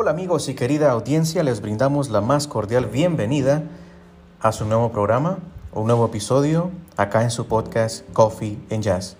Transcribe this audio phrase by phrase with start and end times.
[0.00, 3.64] Hola amigos y querida audiencia, les brindamos la más cordial bienvenida
[4.40, 5.38] a su nuevo programa,
[5.72, 9.16] un nuevo episodio acá en su podcast Coffee and Jazz.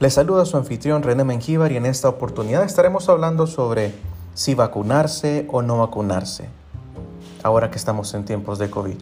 [0.00, 3.94] Les saluda su anfitrión René Mengíbar y en esta oportunidad estaremos hablando sobre
[4.34, 6.50] si vacunarse o no vacunarse,
[7.42, 8.98] ahora que estamos en tiempos de COVID.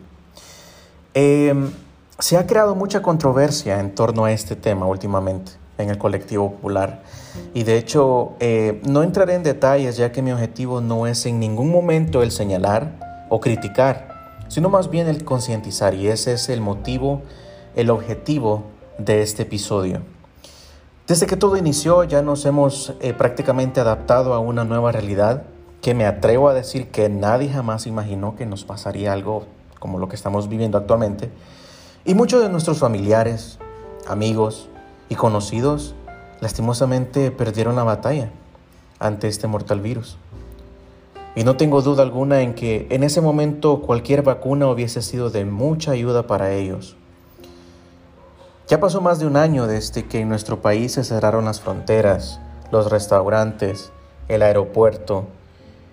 [1.14, 1.73] Em,
[2.20, 7.02] se ha creado mucha controversia en torno a este tema últimamente en el colectivo popular.
[7.54, 11.40] Y de hecho, eh, no entraré en detalles ya que mi objetivo no es en
[11.40, 15.95] ningún momento el señalar o criticar, sino más bien el concientizar.
[15.95, 17.23] Y ese es el motivo,
[17.74, 18.64] el objetivo
[18.98, 20.00] de este episodio.
[21.06, 25.42] Desde que todo inició ya nos hemos eh, prácticamente adaptado a una nueva realidad
[25.80, 29.46] que me atrevo a decir que nadie jamás imaginó que nos pasaría algo
[29.80, 31.30] como lo que estamos viviendo actualmente.
[32.04, 33.59] Y muchos de nuestros familiares,
[34.06, 34.68] amigos,
[35.12, 35.95] y conocidos
[36.41, 38.30] lastimosamente perdieron la batalla
[38.99, 40.16] ante este mortal virus.
[41.37, 45.45] Y no tengo duda alguna en que en ese momento cualquier vacuna hubiese sido de
[45.45, 46.96] mucha ayuda para ellos.
[48.69, 52.41] Ya pasó más de un año desde que en nuestro país se cerraron las fronteras,
[52.71, 53.93] los restaurantes,
[54.29, 55.26] el aeropuerto,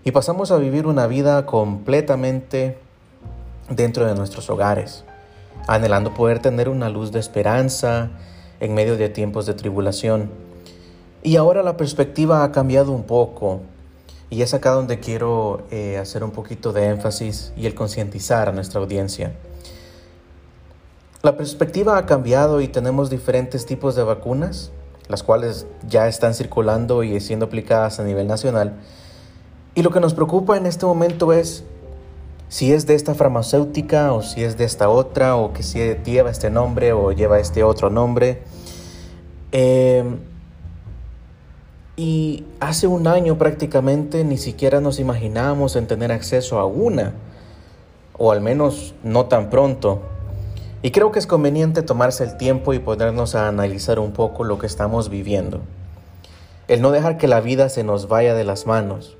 [0.06, 2.78] y pasamos a vivir una vida completamente
[3.70, 5.04] dentro de nuestros hogares,
[5.68, 8.12] anhelando poder tener una luz de esperanza
[8.60, 10.30] en medio de tiempos de tribulación.
[11.24, 13.62] Y ahora la perspectiva ha cambiado un poco
[14.30, 18.52] y es acá donde quiero eh, hacer un poquito de énfasis y el concientizar a
[18.52, 19.34] nuestra audiencia.
[21.22, 24.72] La perspectiva ha cambiado y tenemos diferentes tipos de vacunas,
[25.08, 28.76] las cuales ya están circulando y siendo aplicadas a nivel nacional.
[29.76, 31.64] Y lo que nos preocupa en este momento es
[32.50, 36.32] si es de esta farmacéutica o si es de esta otra o que si lleva
[36.32, 38.42] este nombre o lleva este otro nombre.
[39.52, 40.18] Em,
[41.96, 47.14] y hace un año prácticamente ni siquiera nos imaginábamos en tener acceso a una,
[48.18, 50.02] o al menos no tan pronto.
[50.82, 54.58] Y creo que es conveniente tomarse el tiempo y ponernos a analizar un poco lo
[54.58, 55.60] que estamos viviendo.
[56.68, 59.18] El no dejar que la vida se nos vaya de las manos.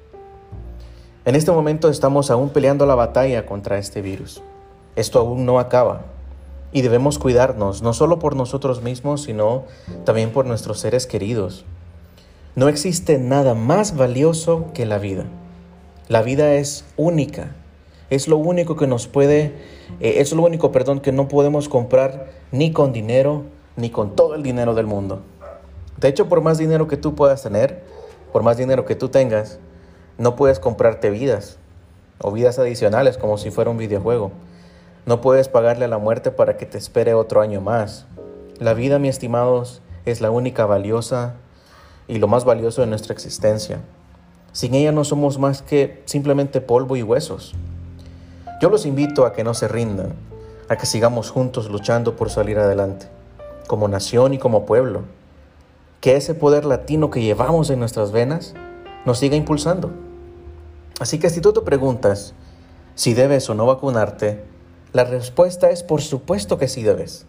[1.30, 4.42] En este momento estamos aún peleando la batalla contra este virus.
[4.96, 6.02] Esto aún no acaba
[6.72, 9.66] y debemos cuidarnos no solo por nosotros mismos, sino
[10.06, 11.66] también por nuestros seres queridos.
[12.56, 15.26] No existe nada más valioso que la vida.
[16.08, 17.56] La vida es única.
[18.10, 19.54] Es lo único que nos puede,
[20.00, 23.44] eh, es lo único, perdón, que no podemos comprar ni con dinero
[23.76, 25.22] ni con todo el dinero del mundo.
[25.98, 27.84] De hecho, por más dinero que tú puedas tener,
[28.34, 29.60] por más dinero que tú tengas,
[30.20, 31.58] no puedes comprarte vidas
[32.22, 34.32] o vidas adicionales como si fuera un videojuego.
[35.06, 38.06] No puedes pagarle a la muerte para que te espere otro año más.
[38.60, 41.36] La vida, mis estimados, es la única valiosa
[42.10, 43.80] y lo más valioso de nuestra existencia.
[44.52, 47.56] Sin ella no somos más que simplemente polvo y huesos.
[48.62, 50.16] Yo los invito a que no se rindan,
[50.68, 53.08] a que sigamos juntos luchando por salir adelante,
[53.68, 55.04] como nación y como pueblo.
[56.02, 58.54] Que ese poder latino que llevamos en nuestras venas
[59.06, 60.09] nos siga impulsando.
[61.00, 62.34] Así que si tú te preguntas
[62.96, 64.44] si debes o no vacunarte,
[64.92, 67.26] la respuesta es por supuesto que sí debes.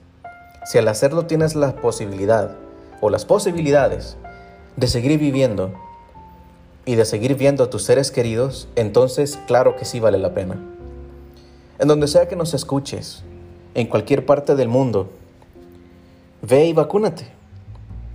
[0.64, 2.56] Si al hacerlo tienes la posibilidad
[3.00, 4.16] o las posibilidades
[4.76, 5.72] de seguir viviendo
[6.84, 10.56] y de seguir viendo a tus seres queridos, entonces claro que sí vale la pena.
[11.78, 13.22] En donde sea que nos escuches,
[13.75, 15.08] en cualquier parte del mundo,
[16.42, 17.28] ve y vacúnate.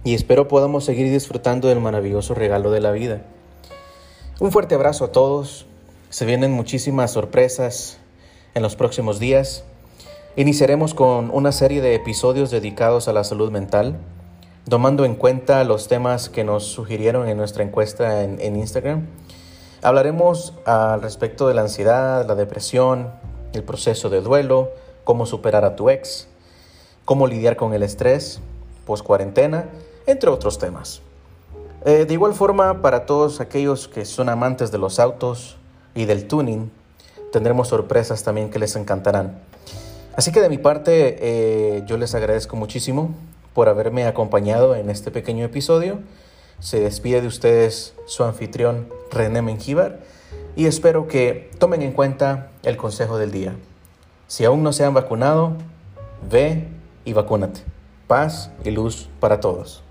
[0.03, 3.21] Y espero podamos seguir disfrutando del maravilloso regalo de la vida.
[4.37, 5.65] Un fuerte abrazo a todos.
[6.09, 7.99] Se vienen muchísimas sorpresas
[8.53, 9.63] en los próximos días.
[10.35, 13.95] Iniciaremos con una serie de episodios dedicados a la salud mental,
[14.67, 19.07] tomando en cuenta los temas que nos sugirieron en nuestra encuesta en, en Instagram.
[19.81, 23.11] Hablaremos al respecto de la ansiedad, la depresión,
[23.53, 24.71] el proceso de duelo,
[25.05, 26.27] cómo superar a tu ex,
[27.05, 28.41] cómo lidiar con el estrés,
[28.85, 29.69] post cuarentena,
[30.07, 31.01] entre otros temas.
[31.87, 35.57] Eh, de igual forma, para todos aquellos que son amantes de los autos
[35.93, 36.71] y del tuning,
[37.31, 39.39] tendremos sorpresas también que les encantarán.
[40.15, 43.13] Así que de mi parte, eh, yo les agradezco muchísimo
[43.53, 45.99] por haberme acompañado en este pequeño episodio.
[46.59, 49.99] Se despide de ustedes su anfitrión René Mengíbar
[50.55, 53.53] y espero que tomen en cuenta el consejo del día.
[54.25, 55.53] Si aún no se han vacunado,
[56.31, 56.67] ve
[57.03, 57.61] y vacúnate.
[58.07, 59.84] Paz y luz para todos.